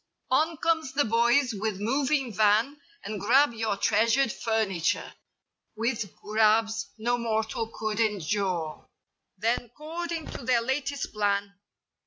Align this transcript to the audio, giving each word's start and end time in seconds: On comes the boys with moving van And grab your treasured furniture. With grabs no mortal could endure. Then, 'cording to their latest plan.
On 0.31 0.57
comes 0.57 0.93
the 0.93 1.05
boys 1.05 1.53
with 1.53 1.79
moving 1.79 2.33
van 2.33 2.81
And 3.03 3.19
grab 3.21 3.53
your 3.53 3.77
treasured 3.77 4.31
furniture. 4.31 5.13
With 5.75 6.15
grabs 6.15 6.89
no 6.97 7.19
mortal 7.19 7.69
could 7.71 7.99
endure. 7.99 8.87
Then, 9.37 9.69
'cording 9.77 10.25
to 10.31 10.43
their 10.43 10.61
latest 10.61 11.13
plan. 11.13 11.53